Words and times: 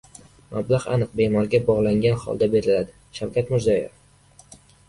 Mablag‘- 0.53 0.87
aniq 0.95 1.11
bemorga 1.19 1.59
bog‘langan 1.69 2.17
holda 2.23 2.49
beriladi-Shavkat 2.57 3.55
Mirziyoyev 3.55 4.61